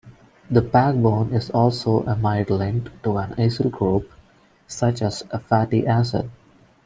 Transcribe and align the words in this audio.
The 0.49 0.63
backbone 0.63 1.31
is 1.31 1.51
also 1.51 2.01
amide-linked 2.07 3.03
to 3.03 3.17
an 3.19 3.35
acyl 3.35 3.69
group, 3.69 4.11
such 4.65 4.99
as 5.03 5.21
a 5.29 5.37
fatty 5.37 5.85
acid. 5.85 6.27